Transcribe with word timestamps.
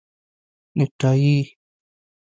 👔 0.03 0.03
نیکټایې 0.77 1.39